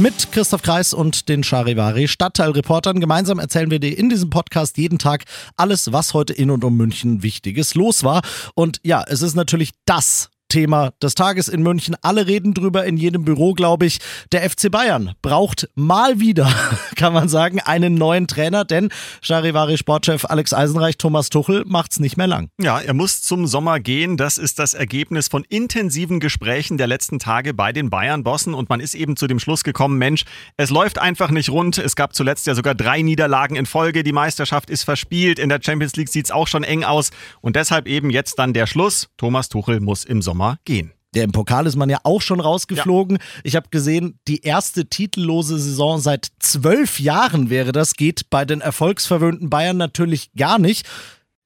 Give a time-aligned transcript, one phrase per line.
[0.00, 3.00] Mit Christoph Kreis und den Charivari Stadtteilreportern.
[3.00, 5.24] Gemeinsam erzählen wir dir in diesem Podcast jeden Tag
[5.58, 8.22] alles, was heute in und um München Wichtiges los war.
[8.54, 11.96] Und ja, es ist natürlich das Thema des Tages in München.
[12.02, 14.00] Alle reden drüber in jedem Büro, glaube ich.
[14.32, 16.52] Der FC Bayern braucht mal wieder,
[16.96, 18.90] kann man sagen, einen neuen Trainer, denn
[19.22, 22.50] Charivari Sportchef Alex Eisenreich, Thomas Tuchel macht's nicht mehr lang.
[22.60, 24.18] Ja, er muss zum Sommer gehen.
[24.18, 28.80] Das ist das Ergebnis von intensiven Gesprächen der letzten Tage bei den Bayern-Bossen und man
[28.80, 30.24] ist eben zu dem Schluss gekommen, Mensch,
[30.56, 31.78] es läuft einfach nicht rund.
[31.78, 34.02] Es gab zuletzt ja sogar drei Niederlagen in Folge.
[34.02, 35.38] Die Meisterschaft ist verspielt.
[35.38, 37.10] In der Champions League sieht's auch schon eng aus
[37.40, 39.08] und deshalb eben jetzt dann der Schluss.
[39.16, 40.92] Thomas Tuchel muss im Sommer Sommer gehen.
[41.14, 43.16] Der im Pokal ist man ja auch schon rausgeflogen.
[43.16, 43.40] Ja.
[43.42, 48.60] Ich habe gesehen, die erste titellose Saison seit zwölf Jahren wäre das, geht bei den
[48.60, 50.88] erfolgsverwöhnten Bayern natürlich gar nicht.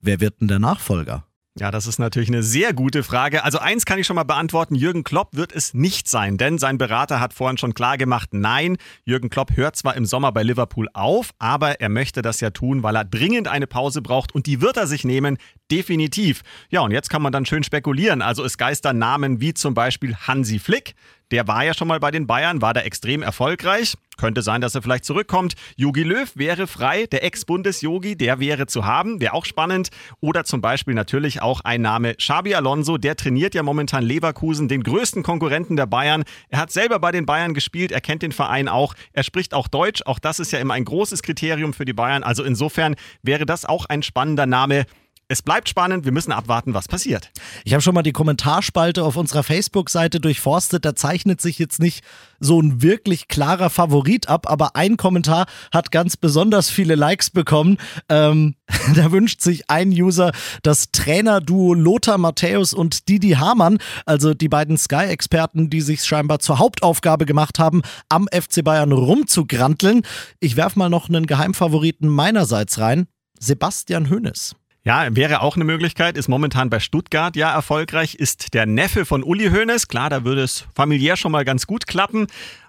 [0.00, 1.24] Wer wird denn der Nachfolger?
[1.60, 3.44] Ja, das ist natürlich eine sehr gute Frage.
[3.44, 6.78] Also eins kann ich schon mal beantworten, Jürgen Klopp wird es nicht sein, denn sein
[6.78, 10.88] Berater hat vorhin schon klar gemacht, nein, Jürgen Klopp hört zwar im Sommer bei Liverpool
[10.94, 14.62] auf, aber er möchte das ja tun, weil er dringend eine Pause braucht und die
[14.62, 15.36] wird er sich nehmen,
[15.70, 16.40] definitiv.
[16.70, 18.22] Ja, und jetzt kann man dann schön spekulieren.
[18.22, 20.94] Also es geistern Namen wie zum Beispiel Hansi Flick,
[21.30, 23.94] der war ja schon mal bei den Bayern, war da extrem erfolgreich.
[24.16, 25.54] Könnte sein, dass er vielleicht zurückkommt.
[25.76, 29.88] Jogi Löw wäre frei, der Ex-Bundes-Yogi, der wäre zu haben, wäre auch spannend.
[30.20, 34.82] Oder zum Beispiel natürlich auch ein Name Xabi Alonso, der trainiert ja momentan Leverkusen, den
[34.82, 36.24] größten Konkurrenten der Bayern.
[36.50, 39.68] Er hat selber bei den Bayern gespielt, er kennt den Verein auch, er spricht auch
[39.68, 42.22] Deutsch, auch das ist ja immer ein großes Kriterium für die Bayern.
[42.22, 44.84] Also insofern wäre das auch ein spannender Name.
[45.30, 47.30] Es bleibt spannend, wir müssen abwarten, was passiert.
[47.64, 50.84] Ich habe schon mal die Kommentarspalte auf unserer Facebook-Seite durchforstet.
[50.84, 52.02] Da zeichnet sich jetzt nicht
[52.40, 57.78] so ein wirklich klarer Favorit ab, aber ein Kommentar hat ganz besonders viele Likes bekommen.
[58.08, 58.56] Ähm,
[58.96, 60.32] da wünscht sich ein User
[60.64, 66.58] das Trainerduo Lothar Matthäus und Didi Hamann, also die beiden Sky-Experten, die sich scheinbar zur
[66.58, 70.02] Hauptaufgabe gemacht haben, am FC Bayern rumzugranteln.
[70.40, 73.06] Ich werfe mal noch einen Geheimfavoriten meinerseits rein.
[73.38, 74.56] Sebastian Hoeneß.
[74.82, 79.22] Ja, wäre auch eine Möglichkeit, ist momentan bei Stuttgart ja erfolgreich, ist der Neffe von
[79.22, 79.88] Uli Hoeneß.
[79.88, 82.26] Klar, da würde es familiär schon mal ganz gut klappen.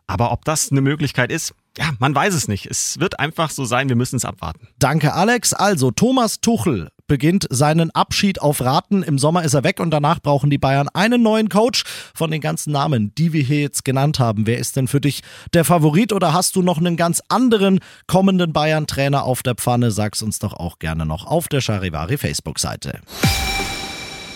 [0.07, 2.65] Aber ob das eine Möglichkeit ist, ja, man weiß es nicht.
[2.65, 4.67] Es wird einfach so sein, wir müssen es abwarten.
[4.77, 5.53] Danke, Alex.
[5.53, 9.03] Also, Thomas Tuchel beginnt seinen Abschied auf Raten.
[9.03, 11.83] Im Sommer ist er weg und danach brauchen die Bayern einen neuen Coach.
[12.15, 15.21] Von den ganzen Namen, die wir hier jetzt genannt haben, wer ist denn für dich
[15.53, 19.91] der Favorit oder hast du noch einen ganz anderen kommenden Bayern-Trainer auf der Pfanne?
[19.91, 23.01] Sag's uns doch auch gerne noch auf der Charivari Facebook-Seite.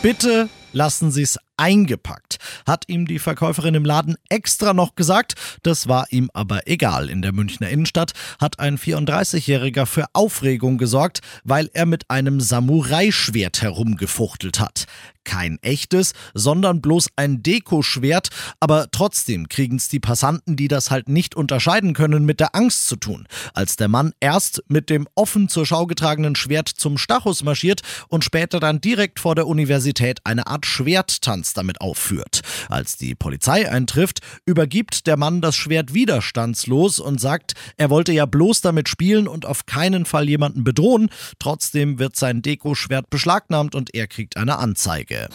[0.01, 2.37] Bitte lassen Sie es eingepackt,
[2.67, 5.35] hat ihm die Verkäuferin im Laden extra noch gesagt.
[5.63, 7.09] Das war ihm aber egal.
[7.09, 13.61] In der Münchner Innenstadt hat ein 34-Jähriger für Aufregung gesorgt, weil er mit einem Samurai-Schwert
[13.61, 14.85] herumgefuchtelt hat.
[15.23, 21.09] Kein echtes, sondern bloß ein Dekoschwert, aber trotzdem kriegen es die Passanten, die das halt
[21.09, 23.27] nicht unterscheiden können, mit der Angst zu tun.
[23.55, 28.23] Als der Mann erst mit dem offen zur Schau getragenen Schwert zum Stachus marschiert und
[28.23, 32.41] später dann direkt vor der Universität eine Art Schwerttanz damit aufführt.
[32.69, 38.25] Als die Polizei eintrifft, übergibt der Mann das Schwert widerstandslos und sagt, er wollte ja
[38.25, 41.09] bloß damit spielen und auf keinen Fall jemanden bedrohen.
[41.39, 45.29] Trotzdem wird sein Dekoschwert beschlagnahmt und er kriegt eine Anzeige.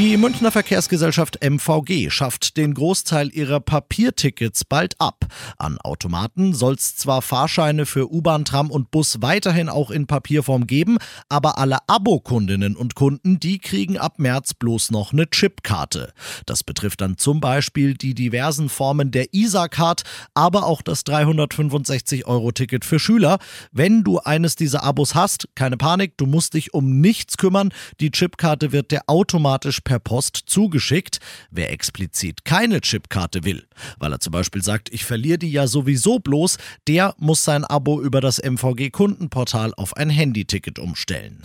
[0.00, 5.26] Die Münchner Verkehrsgesellschaft MVG schafft den Großteil ihrer Papiertickets bald ab.
[5.58, 10.66] An Automaten soll es zwar Fahrscheine für U-Bahn, Tram und Bus weiterhin auch in Papierform
[10.66, 10.96] geben,
[11.28, 16.14] aber alle Abokundinnen und Kunden, die kriegen ab März bloß noch eine Chipkarte.
[16.46, 22.98] Das betrifft dann zum Beispiel die diversen Formen der ISA-Card, aber auch das 365-Euro-Ticket für
[22.98, 23.38] Schüler.
[23.70, 27.68] Wenn du eines dieser Abos hast, keine Panik, du musst dich um nichts kümmern.
[28.00, 31.18] Die Chipkarte wird dir automatisch per Post zugeschickt.
[31.50, 33.66] Wer explizit keine Chipkarte will,
[33.98, 38.00] weil er zum Beispiel sagt, ich verliere die ja sowieso bloß, der muss sein Abo
[38.00, 41.42] über das MVG Kundenportal auf ein Handyticket umstellen.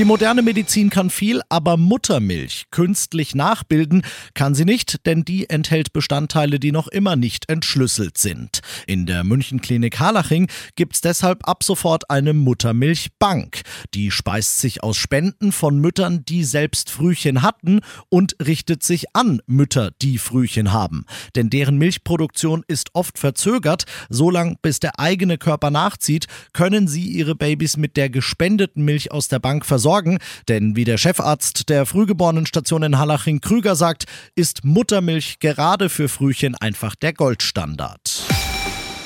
[0.00, 4.02] Die moderne Medizin kann viel, aber Muttermilch künstlich nachbilden
[4.32, 8.60] kann sie nicht, denn die enthält Bestandteile, die noch immer nicht entschlüsselt sind.
[8.86, 13.60] In der Münchenklinik Harlaching gibt es deshalb ab sofort eine Muttermilchbank.
[13.92, 19.42] Die speist sich aus Spenden von Müttern, die selbst Frühchen hatten und richtet sich an
[19.46, 21.04] Mütter, die Frühchen haben.
[21.36, 23.84] Denn deren Milchproduktion ist oft verzögert.
[24.08, 29.28] Solange bis der eigene Körper nachzieht, können sie ihre Babys mit der gespendeten Milch aus
[29.28, 34.04] der Bank versorgen sorgen, denn wie der Chefarzt der Frühgeborenenstation in Hallaching Krüger sagt,
[34.36, 38.22] ist Muttermilch gerade für Frühchen einfach der Goldstandard.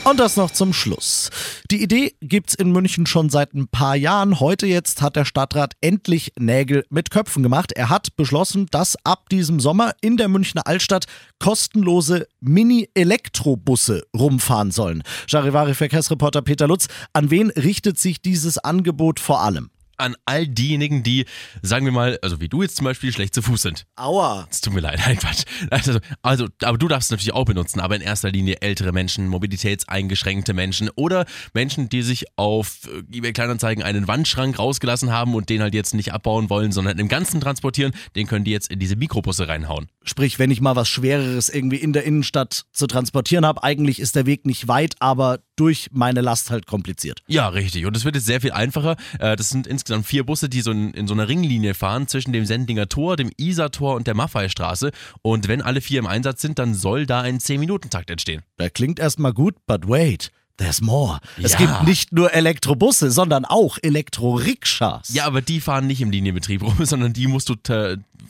[0.05, 1.31] Und das noch zum Schluss.
[1.71, 4.39] Die Idee gibt's in München schon seit ein paar Jahren.
[4.41, 7.73] Heute jetzt hat der Stadtrat endlich Nägel mit Köpfen gemacht.
[7.73, 11.07] Er hat beschlossen, dass ab diesem Sommer in der Münchner Altstadt
[11.39, 15.03] kostenlose Mini-Elektrobusse rumfahren sollen.
[15.27, 19.71] Charivari-Verkehrsreporter Peter Lutz, an wen richtet sich dieses Angebot vor allem?
[19.97, 21.25] An all diejenigen, die,
[21.63, 23.87] sagen wir mal, also wie du jetzt zum Beispiel, schlecht zu Fuß sind.
[23.97, 24.47] Aua.
[24.51, 25.45] Es tut mir leid, nein, Quatsch.
[25.71, 29.29] Also, also, aber du darfst es natürlich auch benutzen, aber in erster Linie ältere Menschen,
[29.29, 35.49] mobilitätseingeschränkte Menschen oder Menschen, die sich auf äh, eBay Kleinanzeigen einen Wandschrank rausgelassen haben und
[35.49, 38.79] den halt jetzt nicht abbauen wollen, sondern im Ganzen transportieren, den können die jetzt in
[38.79, 39.89] diese Mikrobusse reinhauen.
[40.03, 44.17] Sprich, wenn ich mal was Schwereres irgendwie in der Innenstadt zu transportieren habe, eigentlich ist
[44.17, 47.21] der Weg nicht weit, aber durch meine Last halt kompliziert.
[47.27, 47.87] Ja, richtig.
[47.87, 48.97] Und es wird jetzt sehr viel einfacher.
[49.19, 52.33] Äh, das sind insgesamt vier Busse, die so in, in so einer Ringlinie fahren zwischen
[52.33, 54.91] dem Sendinger Tor, dem Isar-Tor und der Maffeistraße.
[55.23, 58.43] Und wenn alle vier im Einsatz sind, dann soll da ein 10-Minuten-Takt entstehen.
[58.57, 60.31] Das klingt erstmal gut, but wait.
[60.57, 61.19] There's more.
[61.37, 61.47] Ja.
[61.47, 65.13] Es gibt nicht nur Elektrobusse, sondern auch Elektro-Rikschas.
[65.13, 67.57] Ja, aber die fahren nicht im Linienbetrieb rum, sondern die musst du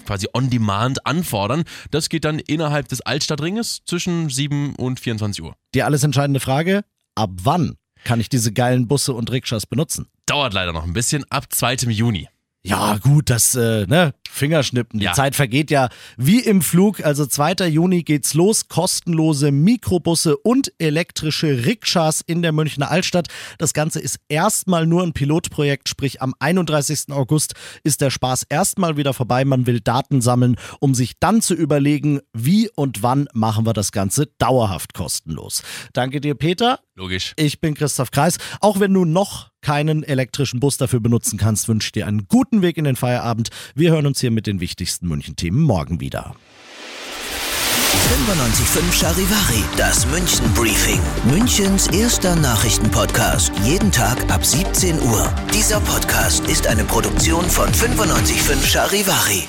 [0.06, 1.64] quasi on demand anfordern.
[1.90, 5.54] Das geht dann innerhalb des Altstadtringes zwischen 7 und 24 Uhr.
[5.74, 6.84] Die alles entscheidende Frage:
[7.16, 10.08] Ab wann kann ich diese geilen Busse und Rikschas benutzen?
[10.26, 11.24] Dauert leider noch ein bisschen.
[11.30, 11.90] Ab 2.
[11.90, 12.28] Juni.
[12.66, 14.98] Ja, gut, das, äh, ne, Fingerschnippen.
[14.98, 15.12] Die ja.
[15.12, 17.04] Zeit vergeht ja wie im Flug.
[17.04, 17.68] Also 2.
[17.68, 18.68] Juni geht's los.
[18.68, 23.28] Kostenlose Mikrobusse und elektrische Rikschas in der Münchner Altstadt.
[23.58, 27.10] Das Ganze ist erstmal nur ein Pilotprojekt, sprich am 31.
[27.10, 29.44] August ist der Spaß erstmal wieder vorbei.
[29.44, 33.92] Man will Daten sammeln, um sich dann zu überlegen, wie und wann machen wir das
[33.92, 35.62] Ganze dauerhaft kostenlos.
[35.92, 36.80] Danke dir, Peter.
[36.96, 37.34] Logisch.
[37.36, 38.38] Ich bin Christoph Kreis.
[38.60, 42.76] Auch wenn du noch keinen elektrischen Bus dafür benutzen kannst, wünsche dir einen guten Weg
[42.76, 43.48] in den Feierabend.
[43.74, 46.36] Wir hören uns hier mit den wichtigsten München-Themen morgen wieder.
[48.04, 51.00] 95.5 Charivari, das München Briefing.
[51.30, 53.52] Münchens erster Nachrichtenpodcast.
[53.64, 55.32] Jeden Tag ab 17 Uhr.
[55.54, 59.48] Dieser Podcast ist eine Produktion von 95.5 Charivari.